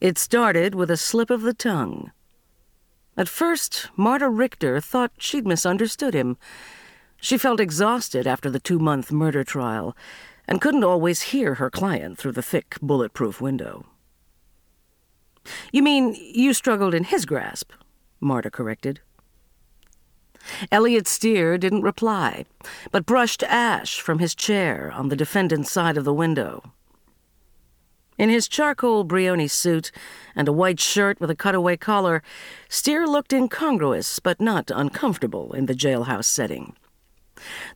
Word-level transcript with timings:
It 0.00 0.18
started 0.18 0.74
with 0.74 0.90
a 0.90 0.96
slip 0.96 1.30
of 1.30 1.42
the 1.42 1.54
tongue. 1.54 2.10
At 3.16 3.28
first, 3.28 3.88
Marta 3.96 4.28
Richter 4.28 4.80
thought 4.80 5.12
she'd 5.18 5.46
misunderstood 5.46 6.14
him. 6.14 6.36
She 7.20 7.38
felt 7.38 7.60
exhausted 7.60 8.26
after 8.26 8.50
the 8.50 8.60
two 8.60 8.78
month 8.78 9.12
murder 9.12 9.44
trial 9.44 9.96
and 10.46 10.60
couldn't 10.60 10.84
always 10.84 11.22
hear 11.32 11.54
her 11.54 11.70
client 11.70 12.18
through 12.18 12.32
the 12.32 12.42
thick, 12.42 12.76
bulletproof 12.82 13.40
window. 13.40 13.86
You 15.72 15.82
mean 15.82 16.14
you 16.14 16.52
struggled 16.52 16.94
in 16.94 17.04
his 17.04 17.24
grasp? 17.24 17.72
Marta 18.20 18.50
corrected. 18.50 19.00
Elliot 20.70 21.06
Steere 21.06 21.56
didn't 21.56 21.82
reply, 21.82 22.44
but 22.90 23.06
brushed 23.06 23.42
ash 23.44 24.00
from 24.00 24.18
his 24.18 24.34
chair 24.34 24.92
on 24.92 25.08
the 25.08 25.16
defendant's 25.16 25.72
side 25.72 25.96
of 25.96 26.04
the 26.04 26.12
window. 26.12 26.72
In 28.16 28.28
his 28.28 28.46
charcoal 28.46 29.04
Brioni 29.04 29.50
suit 29.50 29.90
and 30.36 30.46
a 30.46 30.52
white 30.52 30.78
shirt 30.78 31.20
with 31.20 31.30
a 31.30 31.36
cutaway 31.36 31.76
collar, 31.76 32.22
Steere 32.68 33.06
looked 33.06 33.32
incongruous 33.32 34.20
but 34.20 34.40
not 34.40 34.70
uncomfortable 34.72 35.52
in 35.52 35.66
the 35.66 35.74
jailhouse 35.74 36.26
setting. 36.26 36.76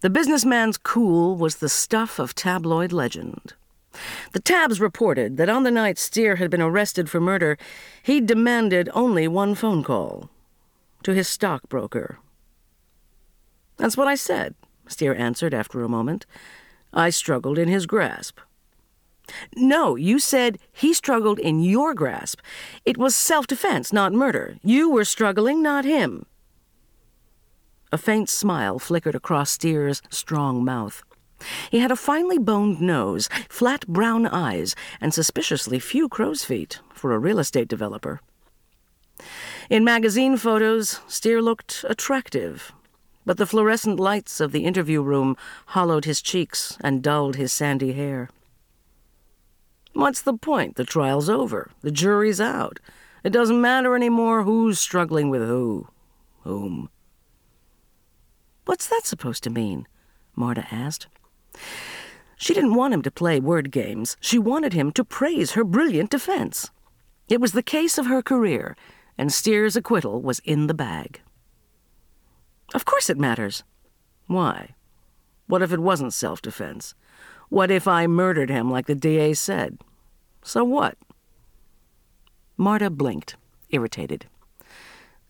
The 0.00 0.10
businessman's 0.10 0.78
cool 0.78 1.36
was 1.36 1.56
the 1.56 1.68
stuff 1.68 2.18
of 2.18 2.34
tabloid 2.34 2.92
legend. 2.92 3.54
The 4.32 4.40
tabs 4.40 4.80
reported 4.80 5.36
that 5.38 5.48
on 5.48 5.64
the 5.64 5.72
night 5.72 5.98
Steere 5.98 6.36
had 6.36 6.50
been 6.50 6.62
arrested 6.62 7.10
for 7.10 7.20
murder, 7.20 7.58
he 8.02 8.20
demanded 8.20 8.88
only 8.94 9.26
one 9.26 9.56
phone 9.56 9.82
call 9.82 10.30
to 11.02 11.12
his 11.12 11.26
stockbroker. 11.26 12.18
That's 13.76 13.96
what 13.96 14.08
I 14.08 14.14
said, 14.14 14.54
Steere 14.86 15.14
answered 15.14 15.54
after 15.54 15.82
a 15.82 15.88
moment. 15.88 16.26
I 16.92 17.10
struggled 17.10 17.58
in 17.58 17.68
his 17.68 17.86
grasp. 17.86 18.38
No, 19.56 19.96
you 19.96 20.18
said 20.18 20.58
he 20.72 20.92
struggled 20.94 21.38
in 21.38 21.60
your 21.60 21.94
grasp. 21.94 22.40
It 22.84 22.96
was 22.96 23.14
self 23.16 23.46
defense, 23.46 23.92
not 23.92 24.12
murder. 24.12 24.56
You 24.62 24.90
were 24.90 25.04
struggling, 25.04 25.62
not 25.62 25.84
him. 25.84 26.26
A 27.90 27.98
faint 27.98 28.28
smile 28.28 28.78
flickered 28.78 29.14
across 29.14 29.50
Steere's 29.50 30.02
strong 30.10 30.64
mouth. 30.64 31.02
He 31.70 31.78
had 31.78 31.90
a 31.90 31.96
finely 31.96 32.38
boned 32.38 32.80
nose, 32.80 33.28
flat 33.48 33.86
brown 33.86 34.26
eyes, 34.26 34.74
and 35.00 35.14
suspiciously 35.14 35.78
few 35.78 36.08
crow's 36.08 36.44
feet 36.44 36.80
for 36.92 37.12
a 37.12 37.18
real 37.18 37.38
estate 37.38 37.68
developer. 37.68 38.20
In 39.70 39.84
magazine 39.84 40.36
photos, 40.36 41.00
Steere 41.08 41.42
looked 41.42 41.84
attractive, 41.88 42.72
but 43.24 43.36
the 43.36 43.46
fluorescent 43.46 44.00
lights 44.00 44.40
of 44.40 44.52
the 44.52 44.64
interview 44.64 45.02
room 45.02 45.36
hollowed 45.66 46.04
his 46.04 46.22
cheeks 46.22 46.76
and 46.80 47.02
dulled 47.02 47.36
his 47.36 47.52
sandy 47.52 47.92
hair. 47.92 48.30
What's 49.98 50.22
the 50.22 50.34
point? 50.34 50.76
The 50.76 50.84
trial's 50.84 51.28
over. 51.28 51.72
The 51.80 51.90
jury's 51.90 52.40
out. 52.40 52.78
It 53.24 53.30
doesn't 53.30 53.60
matter 53.60 53.96
anymore 53.96 54.44
who's 54.44 54.78
struggling 54.78 55.28
with 55.28 55.42
who. 55.42 55.88
Whom. 56.42 56.88
What's 58.64 58.86
that 58.86 59.06
supposed 59.06 59.42
to 59.42 59.50
mean? 59.50 59.88
Marta 60.36 60.64
asked. 60.70 61.08
She 62.36 62.54
didn't 62.54 62.76
want 62.76 62.94
him 62.94 63.02
to 63.02 63.10
play 63.10 63.40
word 63.40 63.72
games. 63.72 64.16
She 64.20 64.38
wanted 64.38 64.72
him 64.72 64.92
to 64.92 65.02
praise 65.02 65.52
her 65.52 65.64
brilliant 65.64 66.10
defense. 66.10 66.70
It 67.28 67.40
was 67.40 67.50
the 67.50 67.60
case 67.60 67.98
of 67.98 68.06
her 68.06 68.22
career, 68.22 68.76
and 69.18 69.32
Steere's 69.32 69.74
acquittal 69.74 70.22
was 70.22 70.38
in 70.44 70.68
the 70.68 70.74
bag. 70.74 71.22
Of 72.72 72.84
course 72.84 73.10
it 73.10 73.18
matters. 73.18 73.64
Why? 74.28 74.76
What 75.48 75.60
if 75.60 75.72
it 75.72 75.80
wasn't 75.80 76.14
self 76.14 76.40
defense? 76.40 76.94
What 77.48 77.72
if 77.72 77.88
I 77.88 78.06
murdered 78.06 78.48
him 78.48 78.70
like 78.70 78.86
the 78.86 78.94
DA 78.94 79.34
said? 79.34 79.78
So 80.48 80.64
what? 80.64 80.96
Marta 82.56 82.88
blinked, 82.88 83.36
irritated. 83.68 84.24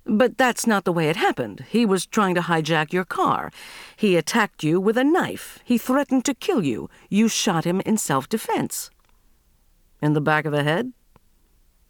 But 0.07 0.39
that's 0.39 0.65
not 0.65 0.85
the 0.85 0.93
way 0.93 1.09
it 1.09 1.17
happened. 1.17 1.67
He 1.69 1.85
was 1.85 2.07
trying 2.07 2.37
to 2.37 2.41
hijack 2.43 2.93
your 2.93 3.05
car. 3.05 3.51
He 3.97 4.15
attacked 4.15 4.63
you 4.63 4.81
with 4.81 4.97
a 4.97 5.03
knife. 5.03 5.59
He 5.65 5.77
threatened 5.77 6.25
to 6.27 6.35
kill 6.35 6.65
you. 6.65 6.89
You 7.11 7.27
shot 7.27 7.65
him 7.65 7.83
in 7.85 7.99
self 7.99 8.29
defense. 8.29 8.91
In 10.01 10.13
the 10.13 10.21
back 10.21 10.45
of 10.45 10.53
the 10.53 10.63
head? 10.63 10.93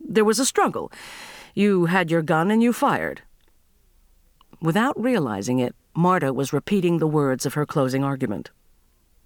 There 0.01 0.25
was 0.25 0.39
a 0.39 0.47
struggle. 0.47 0.91
You 1.55 1.85
had 1.85 2.11
your 2.11 2.23
gun 2.23 2.51
and 2.51 2.63
you 2.63 2.73
fired. 2.73 3.21
Without 4.63 4.99
realizing 4.99 5.59
it, 5.59 5.75
Marta 5.95 6.33
was 6.33 6.55
repeating 6.55 6.97
the 6.97 7.07
words 7.07 7.45
of 7.45 7.53
her 7.53 7.67
closing 7.67 8.03
argument. 8.03 8.51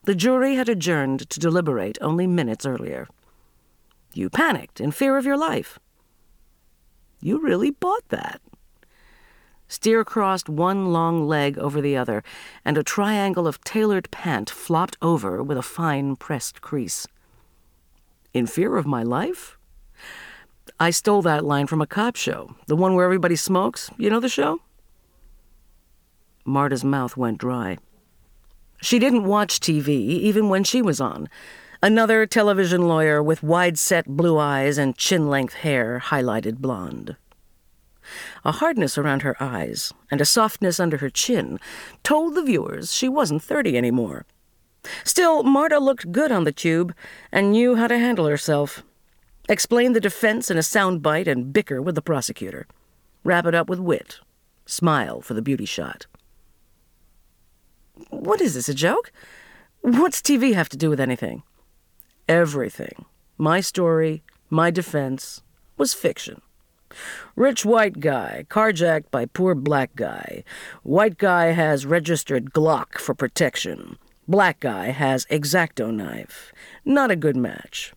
The 0.06 0.16
jury 0.16 0.56
had 0.56 0.68
adjourned 0.68 1.30
to 1.30 1.38
deliberate 1.38 1.98
only 2.00 2.26
minutes 2.26 2.66
earlier. 2.66 3.06
You 4.14 4.28
panicked 4.28 4.80
in 4.80 4.90
fear 4.90 5.16
of 5.16 5.24
your 5.24 5.36
life. 5.36 5.78
You 7.20 7.40
really 7.40 7.70
bought 7.70 8.08
that. 8.08 8.40
Steere 9.68 10.04
crossed 10.04 10.50
one 10.50 10.92
long 10.92 11.26
leg 11.26 11.56
over 11.56 11.80
the 11.80 11.96
other, 11.96 12.22
and 12.64 12.76
a 12.76 12.82
triangle 12.82 13.46
of 13.46 13.64
tailored 13.64 14.10
pant 14.10 14.50
flopped 14.50 14.98
over 15.00 15.42
with 15.42 15.56
a 15.56 15.62
fine 15.62 16.14
pressed 16.16 16.60
crease. 16.60 17.06
In 18.34 18.46
fear 18.46 18.76
of 18.76 18.86
my 18.86 19.02
life? 19.02 19.56
I 20.78 20.90
stole 20.90 21.22
that 21.22 21.44
line 21.44 21.66
from 21.66 21.80
a 21.80 21.86
cop 21.86 22.16
show, 22.16 22.54
the 22.66 22.76
one 22.76 22.94
where 22.94 23.04
everybody 23.04 23.36
smokes. 23.36 23.90
You 23.96 24.10
know 24.10 24.20
the 24.20 24.28
show? 24.28 24.60
Marta's 26.44 26.84
mouth 26.84 27.16
went 27.16 27.38
dry. 27.38 27.78
She 28.82 28.98
didn't 28.98 29.24
watch 29.24 29.60
TV, 29.60 29.88
even 29.88 30.48
when 30.48 30.64
she 30.64 30.82
was 30.82 31.00
on. 31.00 31.28
Another 31.84 32.26
television 32.26 32.86
lawyer 32.86 33.20
with 33.20 33.42
wide 33.42 33.76
set 33.76 34.06
blue 34.06 34.38
eyes 34.38 34.78
and 34.78 34.96
chin 34.96 35.28
length 35.28 35.54
hair, 35.54 36.00
highlighted 36.04 36.58
blonde. 36.58 37.16
A 38.44 38.52
hardness 38.52 38.96
around 38.96 39.22
her 39.22 39.36
eyes 39.42 39.92
and 40.08 40.20
a 40.20 40.24
softness 40.24 40.78
under 40.78 40.98
her 40.98 41.10
chin 41.10 41.58
told 42.04 42.36
the 42.36 42.42
viewers 42.42 42.94
she 42.94 43.08
wasn't 43.08 43.42
30 43.42 43.76
anymore. 43.76 44.26
Still, 45.02 45.42
Marta 45.42 45.80
looked 45.80 46.12
good 46.12 46.30
on 46.30 46.44
the 46.44 46.52
tube 46.52 46.94
and 47.32 47.50
knew 47.50 47.74
how 47.74 47.88
to 47.88 47.98
handle 47.98 48.26
herself. 48.26 48.84
Explain 49.48 49.92
the 49.92 50.00
defense 50.00 50.52
in 50.52 50.56
a 50.56 50.62
sound 50.62 51.02
bite 51.02 51.26
and 51.26 51.52
bicker 51.52 51.82
with 51.82 51.96
the 51.96 52.02
prosecutor. 52.02 52.68
Wrap 53.24 53.44
it 53.44 53.56
up 53.56 53.68
with 53.68 53.80
wit. 53.80 54.20
Smile 54.66 55.20
for 55.20 55.34
the 55.34 55.42
beauty 55.42 55.64
shot. 55.64 56.06
What 58.10 58.40
is 58.40 58.54
this, 58.54 58.68
a 58.68 58.74
joke? 58.74 59.10
What's 59.80 60.22
TV 60.22 60.54
have 60.54 60.68
to 60.68 60.76
do 60.76 60.88
with 60.88 61.00
anything? 61.00 61.42
Everything. 62.28 63.04
My 63.36 63.60
story, 63.60 64.22
my 64.48 64.70
defense, 64.70 65.42
was 65.76 65.94
fiction. 65.94 66.40
Rich 67.36 67.64
white 67.64 68.00
guy, 68.00 68.44
carjacked 68.48 69.10
by 69.10 69.26
poor 69.26 69.54
black 69.54 69.96
guy. 69.96 70.44
White 70.82 71.18
guy 71.18 71.46
has 71.46 71.86
registered 71.86 72.52
Glock 72.52 72.98
for 72.98 73.14
protection. 73.14 73.96
Black 74.28 74.60
guy 74.60 74.90
has 74.90 75.26
X-Acto 75.30 75.92
knife. 75.92 76.52
Not 76.84 77.10
a 77.10 77.16
good 77.16 77.36
match. 77.36 77.92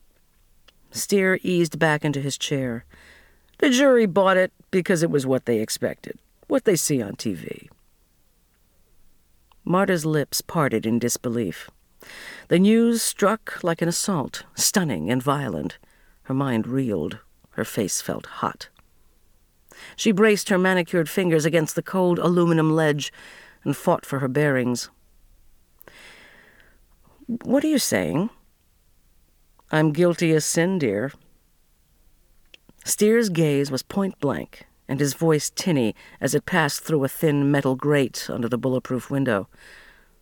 Steere 0.92 1.40
eased 1.44 1.78
back 1.78 2.03
into 2.03 2.22
his 2.22 2.38
chair. 2.38 2.86
The 3.59 3.69
jury 3.69 4.06
bought 4.06 4.38
it 4.38 4.52
because 4.72 5.03
it 5.03 5.12
was 5.12 5.28
what 5.28 5.46
they 5.46 5.59
expected, 5.59 6.18
what 6.47 6.66
they 6.66 6.75
see 6.75 7.02
on 7.02 7.16
TV. 7.16 7.68
Marta's 9.63 10.06
lips 10.06 10.42
parted 10.42 10.86
in 10.86 11.00
disbelief. 11.00 11.69
The 12.48 12.60
news 12.60 13.02
struck 13.02 13.64
like 13.64 13.82
an 13.82 13.88
assault, 13.88 14.44
stunning 14.56 15.10
and 15.10 15.22
violent. 15.22 15.78
Her 16.24 16.34
mind 16.34 16.68
reeled. 16.68 17.20
Her 17.52 17.64
face 17.64 18.02
felt 18.02 18.26
hot. 18.26 18.70
She 19.96 20.12
braced 20.12 20.50
her 20.50 20.58
manicured 20.58 21.10
fingers 21.10 21.46
against 21.46 21.76
the 21.76 21.84
cold 21.84 22.20
aluminum 22.20 22.76
ledge 22.76 23.12
and 23.64 23.76
fought 23.76 24.06
for 24.06 24.20
her 24.20 24.28
bearings. 24.28 24.90
What 27.28 27.64
are 27.64 27.68
you 27.68 27.80
saying? 27.80 28.30
I'm 29.72 29.92
guilty 29.92 30.32
as 30.32 30.46
sin, 30.46 30.78
dear. 30.78 31.12
Steere's 32.84 33.30
gaze 33.30 33.72
was 33.72 33.81
point 33.81 34.19
blank, 34.19 34.68
and 34.88 35.00
his 35.00 35.16
voice 35.16 35.50
tinny 35.50 35.96
as 36.22 36.36
it 36.36 36.46
passed 36.46 36.81
through 36.81 37.04
a 37.04 37.10
thin 37.10 37.50
metal 37.50 37.75
grate 37.75 38.28
under 38.30 38.48
the 38.48 38.60
bulletproof 38.60 39.10
window. 39.10 39.50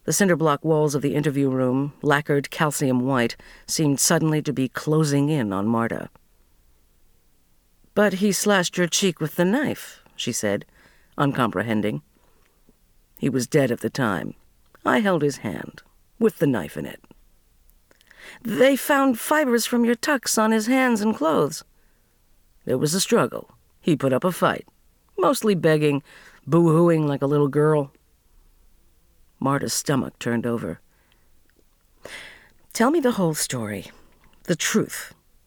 The 0.06 0.14
cinder 0.14 0.36
block 0.36 0.66
walls 0.66 0.96
of 0.96 1.02
the 1.02 1.16
interview 1.16 1.50
room, 1.50 1.94
lacquered 2.02 2.50
calcium 2.50 3.02
white, 3.02 3.38
seemed 3.68 4.00
suddenly 4.00 4.42
to 4.42 4.52
be 4.52 4.68
closing 4.68 5.30
in 5.30 5.54
on 5.54 5.68
Marta. 5.68 6.10
But 7.96 8.14
he 8.16 8.32
slashed 8.32 8.78
your 8.78 8.88
cheek 8.88 9.22
with 9.22 9.36
the 9.36 9.46
knife, 9.46 10.02
she 10.16 10.32
said, 10.32 10.66
uncomprehending. 11.18 12.02
He 13.18 13.30
was 13.30 13.48
dead 13.48 13.72
at 13.72 13.80
the 13.80 13.90
time. 13.90 14.34
I 14.86 15.00
held 15.00 15.22
his 15.22 15.38
hand, 15.38 15.82
with 16.20 16.40
the 16.40 16.48
knife 16.48 16.76
in 16.76 16.86
it. 16.86 17.02
They 18.42 18.76
found 18.76 19.20
fibers 19.20 19.66
from 19.66 19.86
your 19.86 19.96
tux 19.96 20.38
on 20.38 20.52
his 20.52 20.68
hands 20.68 21.00
and 21.00 21.16
clothes. 21.16 21.64
There 22.66 22.78
was 22.78 22.94
a 22.94 23.00
struggle. 23.00 23.52
He 23.80 23.96
put 23.96 24.12
up 24.12 24.24
a 24.24 24.32
fight, 24.32 24.68
mostly 25.18 25.56
begging, 25.56 26.04
boo 26.46 26.70
hooing 26.70 27.08
like 27.08 27.22
a 27.22 27.28
little 27.28 27.48
girl. 27.48 27.92
Marta's 29.44 29.74
stomach 29.74 30.18
turned 30.20 30.48
over. 30.48 30.80
Tell 32.72 32.90
me 32.92 33.02
the 33.02 33.12
whole 33.12 33.34
story. 33.34 33.92
The 34.44 34.56
truth. 34.56 35.14